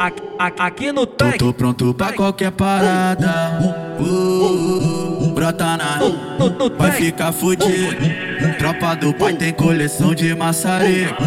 [0.00, 1.36] Aqui, aqui, no tanque.
[1.36, 3.98] Tô pronto pra qualquer parada.
[4.00, 5.98] Uh, uh, uh, brota na.
[5.98, 7.98] No, no Vai ficar fudido.
[8.56, 11.22] Tropa do pai tem coleção de maçareco.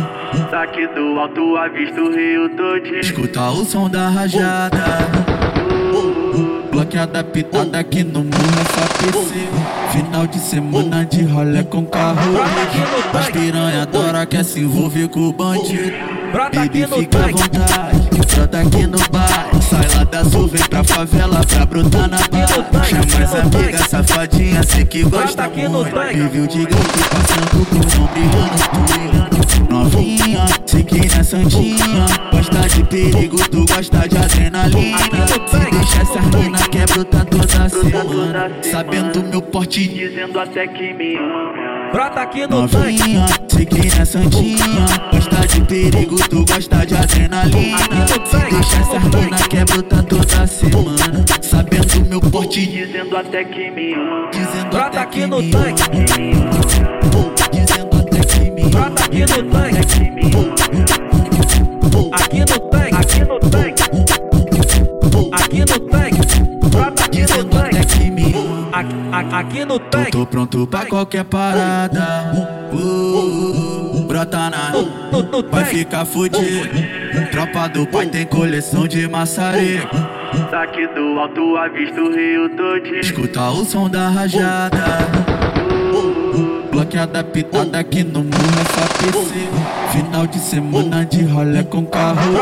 [0.50, 4.84] Daqui do alto avista o rio todinho Escuta o som da rajada.
[6.72, 9.48] Bloqueada pitada aqui no morro é só PC.
[9.92, 12.42] Final de semana de rolê com carro.
[13.14, 15.94] As piranha adora quer se envolver com o bandido.
[16.32, 18.03] Brota aqui Baby, no fica à vontade.
[18.26, 19.50] Brota aqui no bar.
[19.62, 22.84] Sai lá da sul, vem pra favela pra brotar na barra.
[22.86, 25.94] Chama as amigas safadinha, sei que gosta aqui no muito.
[25.94, 26.16] tanque.
[26.20, 29.34] Vive o diga que passando com o brilhando.
[29.70, 32.06] Novinha, sei que é santinha.
[32.32, 34.98] Gosta de perigo, tu gosta de adrenalina.
[35.50, 35.72] Tanque.
[35.72, 38.52] Deixa essa mina que é bruta toda semana.
[38.62, 43.00] Sabendo meu porte de Dizendo até que me ama Brota aqui no tanque.
[43.00, 43.26] novinha.
[43.48, 44.86] Sei que é santinha.
[45.12, 47.78] Gosta de perigo, tu gosta de adrenalina.
[48.20, 51.26] Deixa essa mina que é bruta toda semana.
[51.42, 55.52] Sabendo meu porte Dizendo até que me ama Dizendo até que no me.
[57.52, 58.64] Dizendo até que me
[59.14, 59.80] aqui no tanque.
[62.14, 62.96] Aqui no tanque.
[62.96, 63.22] Aqui.
[65.32, 66.22] Aqui no tanque.
[66.70, 67.86] Brota aqui no tanque.
[67.98, 69.40] que me ama.
[69.40, 70.12] Aqui, no tanque.
[70.12, 72.72] Tô pronto pra qualquer parada.
[72.72, 74.72] Uh, uh, uh, brota na.
[75.50, 76.70] Vai ficar fudido.
[77.32, 79.96] Tropa do pai tem coleção de maçareco.
[80.52, 84.84] Daqui do alto avista o rio todinho Escuta o som da rajada.
[86.72, 89.48] Bloqueada pitada aqui no morro é só PC.
[89.92, 92.34] Final de semana de rolê com carro.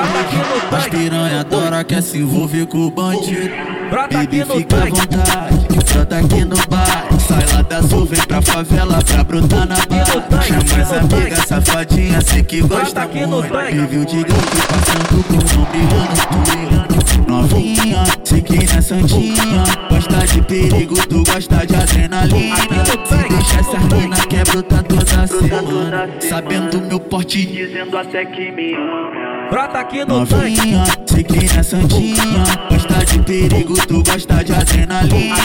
[0.72, 3.50] As piranha adora quer se envolver com o bandido.
[3.92, 5.72] Baby, fica à vontade.
[5.94, 7.08] Brota aqui no bar.
[7.28, 10.42] Sai lá da sul, vem pra favela pra brotar na barra.
[10.42, 11.31] Chama as amigas
[12.24, 13.42] sei que gosta aqui no.
[13.42, 16.92] Vive o que passando com o brilhando, brilhando.
[17.28, 19.64] Novinha, sei que é santinha.
[19.90, 22.56] Gosta de perigo, tu gosta de adrenalina.
[23.08, 23.34] Tanque.
[23.34, 26.10] Deixa essa mina que bruta toda semana.
[26.20, 30.84] Sabendo meu porte Dizendo até que me ama Brota aqui no novinha.
[31.06, 32.44] Sei que é santinha.
[32.70, 35.36] Gosta de perigo, tu gosta de adrenalina.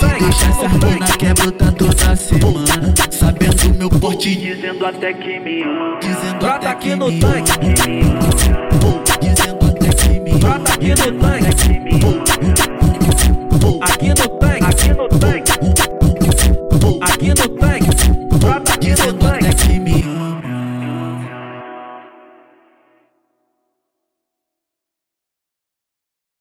[0.00, 0.24] Tanque.
[0.24, 2.94] Deixa essa mina que bruta toda semana.
[3.10, 4.16] Sabendo meu por.
[4.16, 5.98] Dizendo até que me ama.
[6.00, 7.52] Dizendo Brota até aqui que no me tanque.
[9.20, 10.38] Dizendo até que me ama.
[10.40, 11.21] Brota aqui no tanque.